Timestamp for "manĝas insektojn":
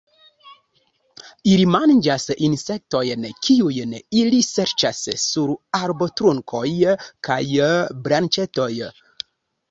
1.73-3.25